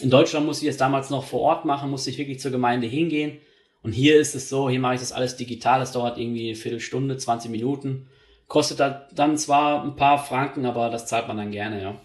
In 0.00 0.10
Deutschland 0.10 0.46
musste 0.46 0.64
ich 0.64 0.70
es 0.70 0.76
damals 0.76 1.10
noch 1.10 1.24
vor 1.24 1.40
Ort 1.40 1.64
machen, 1.64 1.90
musste 1.90 2.10
ich 2.10 2.18
wirklich 2.18 2.40
zur 2.40 2.50
Gemeinde 2.50 2.86
hingehen. 2.86 3.38
Und 3.82 3.92
hier 3.92 4.18
ist 4.18 4.34
es 4.34 4.48
so, 4.48 4.68
hier 4.68 4.80
mache 4.80 4.94
ich 4.94 5.00
das 5.00 5.12
alles 5.12 5.36
digital, 5.36 5.80
das 5.80 5.92
dauert 5.92 6.18
irgendwie 6.18 6.48
eine 6.48 6.56
Viertelstunde, 6.56 7.16
20 7.16 7.50
Minuten. 7.50 8.08
Kostet 8.46 8.80
dann 8.80 9.38
zwar 9.38 9.84
ein 9.84 9.96
paar 9.96 10.22
Franken, 10.22 10.66
aber 10.66 10.90
das 10.90 11.06
zahlt 11.06 11.28
man 11.28 11.36
dann 11.36 11.52
gerne, 11.52 11.80
ja. 11.82 12.00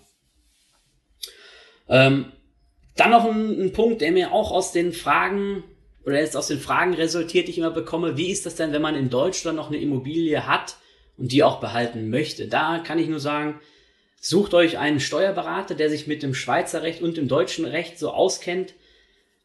Ähm, 1.88 2.32
dann 2.96 3.12
noch 3.12 3.26
ein, 3.26 3.62
ein, 3.62 3.74
Punkt, 3.74 4.02
der 4.02 4.12
mir 4.12 4.32
auch 4.32 4.52
aus 4.52 4.72
den 4.72 4.94
Fragen 4.94 5.64
oder 6.06 6.20
jetzt 6.20 6.38
aus 6.38 6.48
den 6.48 6.60
Fragen 6.60 6.94
resultiert, 6.94 7.48
die 7.48 7.52
ich 7.52 7.58
immer 7.58 7.72
bekomme. 7.72 8.16
Wie 8.16 8.32
ist 8.32 8.46
das 8.46 8.56
denn, 8.56 8.72
wenn 8.72 8.82
man 8.82 8.96
in 8.96 9.10
Deutschland 9.10 9.58
noch 9.58 9.68
eine 9.68 9.78
Immobilie 9.78 10.48
hat 10.48 10.78
und 11.18 11.32
die 11.32 11.44
auch 11.44 11.60
behalten 11.60 12.10
möchte? 12.10 12.48
Da 12.48 12.80
kann 12.80 13.00
ich 13.00 13.08
nur 13.08 13.20
sagen, 13.20 13.60
sucht 14.20 14.54
euch 14.54 14.78
einen 14.78 15.00
Steuerberater, 15.00 15.76
der 15.76 15.90
sich 15.90 16.08
mit 16.08 16.24
dem 16.24 16.34
Schweizer 16.34 16.84
Recht 16.84 17.02
und 17.02 17.18
dem 17.18 17.28
deutschen 17.28 17.66
Recht 17.66 18.00
so 18.00 18.12
auskennt. 18.12 18.74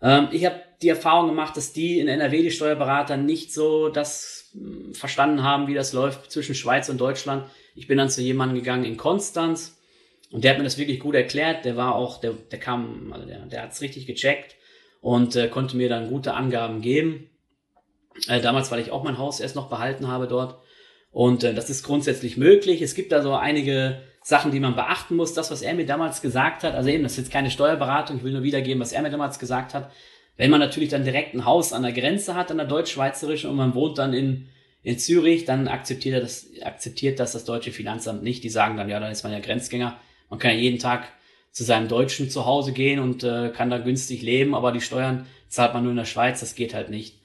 Ähm, 0.02 0.28
ich 0.32 0.44
habe 0.44 0.60
die 0.82 0.88
Erfahrung 0.88 1.28
gemacht, 1.28 1.56
dass 1.56 1.72
die 1.72 1.98
in 1.98 2.08
NRW, 2.08 2.42
die 2.42 2.50
Steuerberater, 2.50 3.16
nicht 3.16 3.52
so 3.52 3.88
das 3.88 4.50
hm, 4.52 4.94
verstanden 4.94 5.42
haben, 5.42 5.68
wie 5.68 5.74
das 5.74 5.92
läuft 5.92 6.30
zwischen 6.30 6.54
Schweiz 6.54 6.88
und 6.88 6.98
Deutschland. 6.98 7.44
Ich 7.74 7.86
bin 7.86 7.98
dann 7.98 8.10
zu 8.10 8.22
jemandem 8.22 8.58
gegangen 8.58 8.84
in 8.84 8.96
Konstanz 8.96 9.78
und 10.30 10.44
der 10.44 10.52
hat 10.52 10.58
mir 10.58 10.64
das 10.64 10.78
wirklich 10.78 11.00
gut 11.00 11.14
erklärt. 11.14 11.64
Der 11.64 11.76
war 11.76 11.94
auch, 11.94 12.20
der, 12.20 12.32
der 12.32 12.58
kam, 12.58 13.12
also 13.12 13.26
der, 13.26 13.46
der 13.46 13.62
hat 13.62 13.72
es 13.72 13.80
richtig 13.80 14.06
gecheckt 14.06 14.56
und 15.00 15.36
äh, 15.36 15.48
konnte 15.48 15.76
mir 15.76 15.88
dann 15.88 16.08
gute 16.08 16.34
Angaben 16.34 16.80
geben. 16.80 17.30
Äh, 18.28 18.40
damals, 18.40 18.70
weil 18.70 18.80
ich 18.80 18.90
auch 18.90 19.02
mein 19.02 19.18
Haus 19.18 19.40
erst 19.40 19.56
noch 19.56 19.68
behalten 19.68 20.08
habe 20.08 20.26
dort. 20.26 20.58
Und 21.10 21.44
äh, 21.44 21.54
das 21.54 21.70
ist 21.70 21.82
grundsätzlich 21.82 22.36
möglich. 22.36 22.82
Es 22.82 22.94
gibt 22.94 23.12
da 23.12 23.22
so 23.22 23.34
einige 23.34 24.02
Sachen, 24.22 24.52
die 24.52 24.60
man 24.60 24.76
beachten 24.76 25.16
muss. 25.16 25.34
Das, 25.34 25.50
was 25.50 25.62
er 25.62 25.74
mir 25.74 25.86
damals 25.86 26.22
gesagt 26.22 26.62
hat, 26.62 26.74
also 26.74 26.88
eben, 26.90 27.02
das 27.02 27.12
ist 27.12 27.18
jetzt 27.18 27.32
keine 27.32 27.50
Steuerberatung, 27.50 28.18
ich 28.18 28.22
will 28.22 28.32
nur 28.32 28.42
wiedergeben, 28.42 28.80
was 28.80 28.92
er 28.92 29.02
mir 29.02 29.10
damals 29.10 29.38
gesagt 29.38 29.74
hat. 29.74 29.90
Wenn 30.36 30.50
man 30.50 30.60
natürlich 30.60 30.88
dann 30.88 31.04
direkt 31.04 31.34
ein 31.34 31.44
Haus 31.44 31.72
an 31.72 31.82
der 31.82 31.92
Grenze 31.92 32.34
hat, 32.34 32.50
an 32.50 32.58
der 32.58 32.66
deutsch-schweizerischen, 32.66 33.50
und 33.50 33.56
man 33.56 33.74
wohnt 33.74 33.98
dann 33.98 34.14
in, 34.14 34.48
in 34.82 34.98
Zürich, 34.98 35.44
dann 35.44 35.68
akzeptiert 35.68 36.14
er 36.14 36.20
das, 36.20 36.46
akzeptiert 36.62 37.20
das 37.20 37.32
das 37.32 37.44
deutsche 37.44 37.72
Finanzamt 37.72 38.22
nicht. 38.22 38.44
Die 38.44 38.48
sagen 38.48 38.76
dann, 38.76 38.88
ja, 38.88 39.00
dann 39.00 39.12
ist 39.12 39.22
man 39.22 39.32
ja 39.32 39.40
Grenzgänger. 39.40 39.98
Man 40.28 40.38
kann 40.38 40.52
ja 40.52 40.58
jeden 40.58 40.78
Tag 40.78 41.08
zu 41.52 41.64
seinem 41.64 41.88
deutschen 41.88 42.30
Zuhause 42.30 42.72
gehen 42.72 43.00
und 43.00 43.24
äh, 43.24 43.50
kann 43.50 43.70
da 43.70 43.78
günstig 43.78 44.22
leben, 44.22 44.54
aber 44.54 44.72
die 44.72 44.80
Steuern 44.80 45.26
zahlt 45.48 45.74
man 45.74 45.82
nur 45.82 45.90
in 45.90 45.98
der 45.98 46.04
Schweiz, 46.04 46.40
das 46.40 46.54
geht 46.54 46.74
halt 46.74 46.90
nicht. 46.90 47.19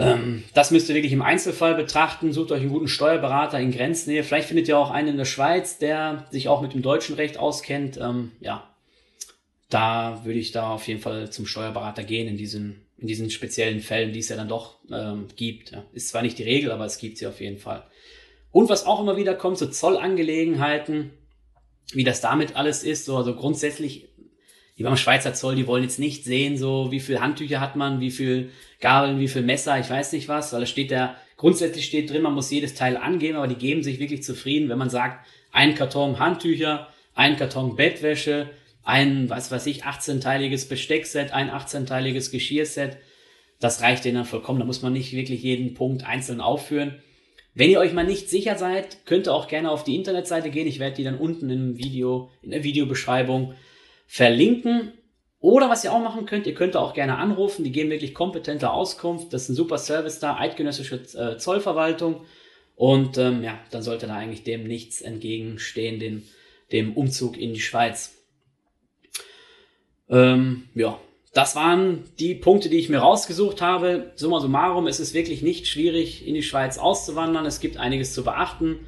Ähm, 0.00 0.44
das 0.54 0.70
müsst 0.70 0.88
ihr 0.88 0.94
wirklich 0.94 1.12
im 1.12 1.22
Einzelfall 1.22 1.74
betrachten. 1.74 2.32
Sucht 2.32 2.52
euch 2.52 2.60
einen 2.60 2.70
guten 2.70 2.88
Steuerberater 2.88 3.60
in 3.60 3.70
Grenznähe. 3.70 4.24
Vielleicht 4.24 4.48
findet 4.48 4.68
ihr 4.68 4.78
auch 4.78 4.90
einen 4.90 5.08
in 5.08 5.16
der 5.16 5.24
Schweiz, 5.24 5.78
der 5.78 6.26
sich 6.30 6.48
auch 6.48 6.62
mit 6.62 6.74
dem 6.74 6.82
deutschen 6.82 7.16
Recht 7.16 7.38
auskennt. 7.38 7.98
Ähm, 7.98 8.32
ja, 8.40 8.68
da 9.68 10.22
würde 10.24 10.38
ich 10.38 10.52
da 10.52 10.70
auf 10.70 10.88
jeden 10.88 11.00
Fall 11.00 11.30
zum 11.30 11.46
Steuerberater 11.46 12.02
gehen 12.02 12.28
in 12.28 12.36
diesen, 12.36 12.86
in 12.98 13.06
diesen 13.06 13.30
speziellen 13.30 13.80
Fällen, 13.80 14.12
die 14.12 14.18
es 14.18 14.28
ja 14.28 14.36
dann 14.36 14.48
doch 14.48 14.78
ähm, 14.90 15.28
gibt. 15.36 15.72
Ja. 15.72 15.84
Ist 15.92 16.08
zwar 16.08 16.22
nicht 16.22 16.38
die 16.38 16.44
Regel, 16.44 16.72
aber 16.72 16.84
es 16.86 16.98
gibt 16.98 17.18
sie 17.18 17.26
auf 17.26 17.40
jeden 17.40 17.58
Fall. 17.58 17.84
Und 18.52 18.68
was 18.68 18.86
auch 18.86 19.00
immer 19.00 19.16
wieder 19.16 19.34
kommt, 19.34 19.58
so 19.58 19.66
Zollangelegenheiten, 19.66 21.12
wie 21.92 22.04
das 22.04 22.20
damit 22.20 22.56
alles 22.56 22.82
ist, 22.82 23.04
so 23.04 23.16
also 23.16 23.34
grundsätzlich, 23.34 24.08
die 24.80 24.84
beim 24.84 24.96
Schweizer 24.96 25.34
Zoll, 25.34 25.56
die 25.56 25.66
wollen 25.66 25.82
jetzt 25.82 25.98
nicht 25.98 26.24
sehen, 26.24 26.56
so 26.56 26.90
wie 26.90 27.00
viel 27.00 27.20
Handtücher 27.20 27.60
hat 27.60 27.76
man, 27.76 28.00
wie 28.00 28.10
viel 28.10 28.48
Gabeln, 28.80 29.20
wie 29.20 29.28
viel 29.28 29.42
Messer, 29.42 29.78
ich 29.78 29.90
weiß 29.90 30.12
nicht 30.12 30.26
was, 30.26 30.54
weil 30.54 30.60
da 30.60 30.66
steht 30.66 30.90
da, 30.90 31.16
grundsätzlich 31.36 31.84
steht 31.84 32.08
drin, 32.08 32.22
man 32.22 32.32
muss 32.32 32.50
jedes 32.50 32.72
Teil 32.72 32.96
angeben, 32.96 33.36
aber 33.36 33.46
die 33.46 33.56
geben 33.56 33.82
sich 33.82 34.00
wirklich 34.00 34.22
zufrieden, 34.22 34.70
wenn 34.70 34.78
man 34.78 34.88
sagt, 34.88 35.26
ein 35.52 35.74
Karton 35.74 36.18
Handtücher, 36.18 36.88
ein 37.14 37.36
Karton 37.36 37.76
Bettwäsche, 37.76 38.48
ein, 38.82 39.28
was 39.28 39.50
weiß 39.50 39.66
ich, 39.66 39.84
18-teiliges 39.84 40.66
Besteckset, 40.70 41.34
ein 41.34 41.50
18-teiliges 41.50 42.30
Geschirrset. 42.30 42.96
Das 43.58 43.82
reicht 43.82 44.06
denen 44.06 44.14
dann 44.14 44.24
vollkommen. 44.24 44.60
Da 44.60 44.64
muss 44.64 44.80
man 44.80 44.94
nicht 44.94 45.12
wirklich 45.12 45.42
jeden 45.42 45.74
Punkt 45.74 46.06
einzeln 46.06 46.40
aufführen. 46.40 46.94
Wenn 47.52 47.68
ihr 47.68 47.80
euch 47.80 47.92
mal 47.92 48.06
nicht 48.06 48.30
sicher 48.30 48.56
seid, 48.56 49.04
könnt 49.04 49.28
ihr 49.28 49.34
auch 49.34 49.46
gerne 49.46 49.70
auf 49.70 49.84
die 49.84 49.96
Internetseite 49.96 50.48
gehen. 50.48 50.66
Ich 50.66 50.78
werde 50.78 50.96
die 50.96 51.04
dann 51.04 51.18
unten 51.18 51.50
im 51.50 51.76
Video, 51.76 52.30
in 52.40 52.52
der 52.52 52.64
Videobeschreibung 52.64 53.52
verlinken. 54.10 54.92
Oder 55.38 55.70
was 55.70 55.84
ihr 55.84 55.92
auch 55.92 56.02
machen 56.02 56.26
könnt, 56.26 56.46
ihr 56.48 56.54
könnt 56.54 56.76
auch 56.76 56.94
gerne 56.94 57.16
anrufen. 57.16 57.62
Die 57.64 57.70
geben 57.70 57.90
wirklich 57.90 58.12
kompetente 58.12 58.70
Auskunft. 58.70 59.32
Das 59.32 59.44
ist 59.44 59.50
ein 59.50 59.54
super 59.54 59.78
Service 59.78 60.18
da, 60.18 60.36
eidgenössische 60.36 60.96
äh, 61.16 61.38
Zollverwaltung. 61.38 62.22
Und 62.74 63.18
ähm, 63.18 63.44
ja, 63.44 63.58
dann 63.70 63.82
sollte 63.82 64.08
da 64.08 64.16
eigentlich 64.16 64.42
dem 64.42 64.64
nichts 64.64 65.00
entgegenstehen, 65.00 66.00
den, 66.00 66.24
dem 66.72 66.94
Umzug 66.94 67.38
in 67.38 67.54
die 67.54 67.60
Schweiz. 67.60 68.16
Ähm, 70.08 70.64
ja, 70.74 70.98
das 71.32 71.54
waren 71.54 72.04
die 72.18 72.34
Punkte, 72.34 72.68
die 72.68 72.78
ich 72.78 72.88
mir 72.88 72.98
rausgesucht 72.98 73.62
habe. 73.62 74.10
Summa 74.16 74.40
summarum, 74.40 74.88
es 74.88 74.98
ist 74.98 75.14
wirklich 75.14 75.40
nicht 75.40 75.68
schwierig, 75.68 76.26
in 76.26 76.34
die 76.34 76.42
Schweiz 76.42 76.78
auszuwandern. 76.78 77.46
Es 77.46 77.60
gibt 77.60 77.76
einiges 77.76 78.12
zu 78.12 78.24
beachten. 78.24 78.80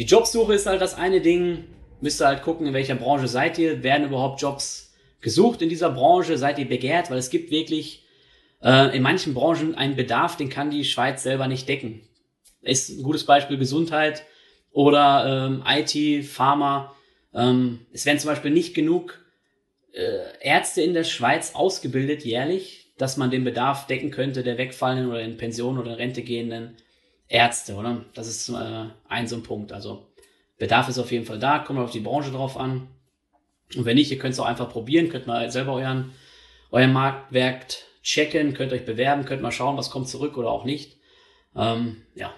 Die 0.00 0.04
Jobsuche 0.04 0.54
ist 0.54 0.66
halt 0.66 0.80
das 0.80 0.94
eine 0.94 1.20
Ding. 1.20 1.64
Müsst 2.00 2.20
ihr 2.20 2.26
halt 2.26 2.42
gucken, 2.42 2.66
in 2.66 2.74
welcher 2.74 2.94
Branche 2.94 3.28
seid 3.28 3.58
ihr. 3.58 3.82
Werden 3.82 4.06
überhaupt 4.06 4.40
Jobs 4.40 4.94
gesucht 5.20 5.62
in 5.62 5.68
dieser 5.68 5.90
Branche? 5.90 6.38
Seid 6.38 6.58
ihr 6.58 6.68
begehrt? 6.68 7.10
Weil 7.10 7.18
es 7.18 7.30
gibt 7.30 7.50
wirklich 7.50 8.04
äh, 8.62 8.96
in 8.96 9.02
manchen 9.02 9.34
Branchen 9.34 9.74
einen 9.74 9.96
Bedarf, 9.96 10.36
den 10.36 10.48
kann 10.48 10.70
die 10.70 10.84
Schweiz 10.84 11.22
selber 11.22 11.48
nicht 11.48 11.68
decken. 11.68 12.00
Ist 12.62 12.90
ein 12.90 13.02
gutes 13.02 13.24
Beispiel 13.24 13.58
Gesundheit 13.58 14.24
oder 14.70 15.46
ähm, 15.46 15.64
IT, 15.66 16.26
Pharma. 16.26 16.94
Ähm, 17.34 17.86
es 17.92 18.06
werden 18.06 18.18
zum 18.18 18.30
Beispiel 18.30 18.50
nicht 18.50 18.74
genug 18.74 19.24
äh, 19.92 20.18
Ärzte 20.40 20.82
in 20.82 20.94
der 20.94 21.04
Schweiz 21.04 21.54
ausgebildet 21.54 22.24
jährlich, 22.24 22.92
dass 22.98 23.16
man 23.16 23.30
den 23.30 23.44
Bedarf 23.44 23.86
decken 23.86 24.10
könnte 24.10 24.42
der 24.42 24.58
wegfallenden 24.58 25.08
oder 25.08 25.22
in 25.22 25.36
Pension 25.36 25.78
oder 25.78 25.92
in 25.92 25.96
Rente 25.96 26.22
gehenden 26.22 26.76
Ärzte, 27.28 27.74
oder? 27.74 28.04
Das 28.14 28.26
ist 28.26 28.48
äh, 28.48 28.86
ein 29.08 29.26
so 29.26 29.36
ein 29.36 29.42
Punkt. 29.42 29.72
Also 29.72 30.07
Bedarf 30.58 30.88
ist 30.88 30.98
auf 30.98 31.12
jeden 31.12 31.24
Fall 31.24 31.38
da, 31.38 31.60
kommt 31.60 31.78
auf 31.78 31.90
die 31.90 32.00
Branche 32.00 32.30
drauf 32.30 32.56
an. 32.56 32.88
Und 33.76 33.84
wenn 33.84 33.96
nicht, 33.96 34.10
ihr 34.10 34.18
könnt 34.18 34.34
es 34.34 34.40
auch 34.40 34.46
einfach 34.46 34.68
probieren, 34.68 35.08
könnt 35.08 35.26
mal 35.26 35.50
selber 35.50 35.74
euren, 35.74 36.12
euer 36.70 36.88
Marktwerk 36.88 37.66
checken, 38.02 38.54
könnt 38.54 38.72
euch 38.72 38.84
bewerben, 38.84 39.24
könnt 39.24 39.42
mal 39.42 39.52
schauen, 39.52 39.76
was 39.76 39.90
kommt 39.90 40.08
zurück 40.08 40.36
oder 40.36 40.50
auch 40.50 40.64
nicht. 40.64 40.96
Ähm, 41.54 42.02
ja, 42.14 42.32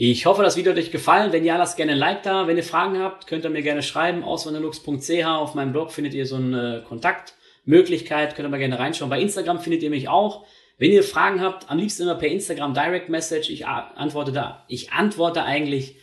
ich 0.00 0.26
hoffe, 0.26 0.44
das 0.44 0.56
Video 0.56 0.70
hat 0.70 0.78
euch 0.78 0.92
gefallen. 0.92 1.32
Wenn 1.32 1.44
ja, 1.44 1.56
lasst 1.56 1.76
gerne 1.76 1.90
ein 1.90 1.98
Like 1.98 2.22
da. 2.22 2.46
Wenn 2.46 2.56
ihr 2.56 2.62
Fragen 2.62 3.00
habt, 3.00 3.26
könnt 3.26 3.44
ihr 3.44 3.50
mir 3.50 3.62
gerne 3.62 3.82
schreiben. 3.82 4.22
Auswanderlux.ch 4.22 5.24
auf 5.24 5.56
meinem 5.56 5.72
Blog 5.72 5.90
findet 5.90 6.14
ihr 6.14 6.24
so 6.24 6.36
eine 6.36 6.84
Kontaktmöglichkeit. 6.86 8.36
Könnt 8.36 8.46
ihr 8.46 8.50
mal 8.50 8.60
gerne 8.60 8.78
reinschauen. 8.78 9.10
Bei 9.10 9.20
Instagram 9.20 9.58
findet 9.58 9.82
ihr 9.82 9.90
mich 9.90 10.08
auch. 10.08 10.46
Wenn 10.76 10.92
ihr 10.92 11.02
Fragen 11.02 11.40
habt, 11.40 11.68
am 11.68 11.78
liebsten 11.78 12.04
immer 12.04 12.14
per 12.14 12.28
Instagram 12.28 12.74
Direct 12.74 13.08
Message. 13.08 13.50
Ich 13.50 13.66
antworte 13.66 14.30
da. 14.30 14.64
Ich 14.68 14.92
antworte 14.92 15.42
eigentlich, 15.42 15.96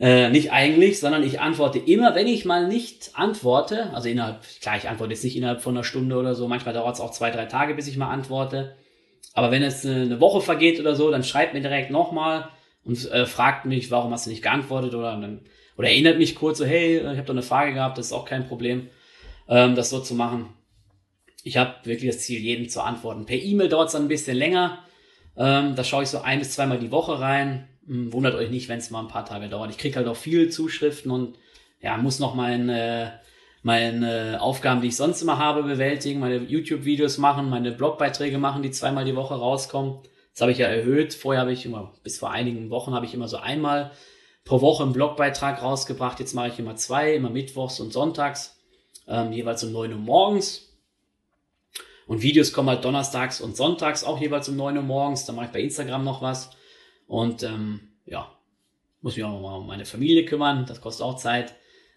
äh, 0.00 0.28
nicht 0.30 0.52
eigentlich, 0.52 0.98
sondern 0.98 1.22
ich 1.22 1.40
antworte 1.40 1.78
immer, 1.78 2.14
wenn 2.14 2.26
ich 2.26 2.44
mal 2.44 2.66
nicht 2.66 3.12
antworte. 3.14 3.90
Also 3.94 4.08
innerhalb, 4.08 4.42
klar, 4.60 4.76
ich 4.76 4.88
antworte 4.88 5.12
jetzt 5.12 5.24
nicht 5.24 5.36
innerhalb 5.36 5.60
von 5.60 5.76
einer 5.76 5.84
Stunde 5.84 6.16
oder 6.16 6.34
so. 6.34 6.48
Manchmal 6.48 6.74
dauert 6.74 6.94
es 6.94 7.00
auch 7.00 7.12
zwei, 7.12 7.30
drei 7.30 7.46
Tage, 7.46 7.74
bis 7.74 7.86
ich 7.86 7.96
mal 7.96 8.10
antworte. 8.10 8.76
Aber 9.34 9.50
wenn 9.50 9.62
es 9.62 9.84
eine 9.84 10.20
Woche 10.20 10.40
vergeht 10.40 10.80
oder 10.80 10.94
so, 10.94 11.10
dann 11.10 11.24
schreibt 11.24 11.54
mir 11.54 11.60
direkt 11.60 11.90
nochmal 11.90 12.48
und 12.84 13.10
äh, 13.10 13.26
fragt 13.26 13.66
mich, 13.66 13.90
warum 13.90 14.12
hast 14.12 14.26
du 14.26 14.30
nicht 14.30 14.42
geantwortet 14.42 14.94
oder 14.94 15.18
oder 15.76 15.88
erinnert 15.88 16.18
mich 16.18 16.36
kurz 16.36 16.58
so, 16.58 16.64
hey, 16.64 16.98
ich 16.98 17.04
habe 17.04 17.24
doch 17.24 17.34
eine 17.34 17.42
Frage 17.42 17.74
gehabt, 17.74 17.98
das 17.98 18.06
ist 18.06 18.12
auch 18.12 18.24
kein 18.24 18.46
Problem, 18.46 18.88
ähm, 19.48 19.74
das 19.74 19.90
so 19.90 20.00
zu 20.00 20.14
machen. 20.14 20.50
Ich 21.42 21.56
habe 21.56 21.74
wirklich 21.84 22.10
das 22.10 22.22
Ziel, 22.22 22.40
jedem 22.40 22.68
zu 22.68 22.82
antworten. 22.82 23.26
Per 23.26 23.36
E-Mail 23.36 23.68
dauert 23.68 23.88
es 23.88 23.92
dann 23.92 24.02
ein 24.02 24.08
bisschen 24.08 24.36
länger. 24.36 24.78
Ähm, 25.36 25.74
da 25.74 25.84
schaue 25.84 26.04
ich 26.04 26.08
so 26.08 26.20
ein 26.20 26.38
bis 26.38 26.52
zweimal 26.52 26.78
die 26.78 26.90
Woche 26.90 27.18
rein. 27.20 27.68
Hm, 27.86 28.12
wundert 28.12 28.34
euch 28.34 28.50
nicht, 28.50 28.68
wenn 28.68 28.78
es 28.78 28.90
mal 28.90 29.00
ein 29.00 29.08
paar 29.08 29.24
Tage 29.24 29.48
dauert. 29.48 29.70
Ich 29.70 29.78
kriege 29.78 29.96
halt 29.96 30.06
auch 30.06 30.16
viele 30.16 30.48
Zuschriften 30.48 31.10
und 31.10 31.36
ja, 31.80 31.96
muss 31.98 32.18
noch 32.18 32.34
meine, 32.34 33.20
meine 33.62 34.40
Aufgaben, 34.40 34.80
die 34.80 34.88
ich 34.88 34.96
sonst 34.96 35.20
immer 35.22 35.38
habe, 35.38 35.62
bewältigen, 35.62 36.20
meine 36.20 36.38
YouTube-Videos 36.38 37.18
machen, 37.18 37.50
meine 37.50 37.72
Blogbeiträge 37.72 38.38
machen, 38.38 38.62
die 38.62 38.70
zweimal 38.70 39.04
die 39.04 39.16
Woche 39.16 39.34
rauskommen. 39.34 39.98
Das 40.32 40.40
habe 40.40 40.52
ich 40.52 40.58
ja 40.58 40.66
erhöht. 40.66 41.14
Vorher 41.14 41.42
habe 41.42 41.52
ich 41.52 41.66
immer, 41.66 41.92
bis 42.02 42.18
vor 42.18 42.30
einigen 42.30 42.70
Wochen 42.70 42.94
habe 42.94 43.06
ich 43.06 43.14
immer 43.14 43.28
so 43.28 43.36
einmal 43.36 43.92
pro 44.44 44.60
Woche 44.60 44.82
einen 44.82 44.92
Blogbeitrag 44.92 45.62
rausgebracht. 45.62 46.20
Jetzt 46.20 46.34
mache 46.34 46.48
ich 46.48 46.58
immer 46.58 46.76
zwei, 46.76 47.14
immer 47.14 47.30
mittwochs 47.30 47.80
und 47.80 47.92
sonntags, 47.92 48.56
ähm, 49.06 49.32
jeweils 49.32 49.62
um 49.64 49.72
neun 49.72 49.92
Uhr 49.92 49.98
morgens. 49.98 50.70
Und 52.06 52.22
Videos 52.22 52.52
kommen 52.52 52.68
halt 52.68 52.84
donnerstags 52.84 53.40
und 53.40 53.56
sonntags 53.56 54.04
auch 54.04 54.20
jeweils 54.20 54.48
um 54.48 54.56
neun 54.56 54.76
Uhr 54.76 54.82
morgens. 54.82 55.24
Dann 55.24 55.36
mache 55.36 55.46
ich 55.46 55.52
bei 55.52 55.60
Instagram 55.60 56.04
noch 56.04 56.20
was. 56.20 56.50
Und 57.06 57.42
ähm, 57.42 57.80
ja, 58.06 58.30
muss 59.00 59.16
mich 59.16 59.24
auch 59.24 59.40
mal 59.40 59.56
um 59.56 59.66
meine 59.66 59.84
Familie 59.84 60.24
kümmern. 60.24 60.64
Das 60.66 60.80
kostet 60.80 61.04
auch 61.04 61.16
Zeit. 61.16 61.54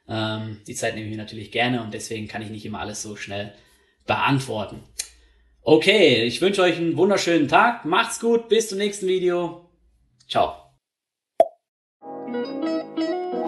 Ähm, 0.08 0.62
die 0.68 0.76
Zeit 0.76 0.96
nehme 0.96 1.08
ich 1.08 1.16
mir 1.16 1.22
natürlich 1.22 1.52
gerne 1.52 1.82
und 1.82 1.94
deswegen 1.94 2.28
kann 2.28 2.42
ich 2.42 2.50
nicht 2.50 2.66
immer 2.66 2.80
alles 2.80 3.02
so 3.02 3.16
schnell 3.16 3.54
beantworten. 4.06 4.84
Okay, 5.62 6.24
ich 6.24 6.42
wünsche 6.42 6.62
euch 6.62 6.78
einen 6.78 6.96
wunderschönen 6.96 7.48
Tag. 7.48 7.84
Macht's 7.86 8.20
gut, 8.20 8.48
bis 8.48 8.70
zum 8.70 8.78
nächsten 8.78 9.08
Video. 9.08 9.70
Ciao. 10.30 10.54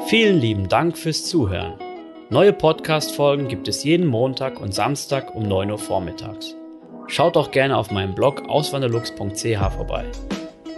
Vielen 0.08 0.40
lieben 0.40 0.68
Dank 0.68 0.98
fürs 0.98 1.26
Zuhören. 1.26 1.80
Neue 2.30 2.54
Podcast-Folgen 2.54 3.48
gibt 3.48 3.68
es 3.68 3.84
jeden 3.84 4.06
Montag 4.06 4.60
und 4.60 4.74
Samstag 4.74 5.34
um 5.36 5.44
9 5.44 5.72
Uhr 5.72 5.78
vormittags. 5.78 6.56
Schaut 7.08 7.38
auch 7.38 7.52
gerne 7.52 7.78
auf 7.78 7.90
meinem 7.90 8.16
Blog 8.16 8.48
auswanderlux.ch 8.48 9.74
vorbei. 9.74 10.06